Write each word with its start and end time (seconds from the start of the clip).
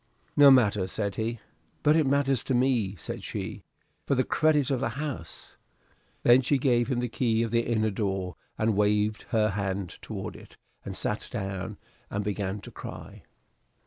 "No 0.35 0.49
matter," 0.49 0.87
said 0.87 1.13
he. 1.13 1.39
"But 1.83 1.95
it 1.95 2.07
matters 2.07 2.43
to 2.45 2.55
me," 2.55 2.95
said 2.95 3.23
she, 3.23 3.61
"for 4.07 4.15
the 4.15 4.23
credit 4.23 4.71
of 4.71 4.79
the 4.79 4.89
house." 4.97 5.57
Then 6.23 6.41
she 6.41 6.57
gave 6.57 6.87
him 6.87 7.01
the 7.01 7.07
key 7.07 7.43
of 7.43 7.51
the 7.51 7.61
inner 7.71 7.91
door, 7.91 8.35
and 8.57 8.75
waved 8.75 9.27
her 9.29 9.49
hand 9.49 9.99
toward 10.01 10.35
it, 10.35 10.57
and 10.83 10.95
sat 10.97 11.27
down 11.29 11.77
and 12.09 12.23
began 12.23 12.61
to 12.61 12.71
cry. 12.71 13.21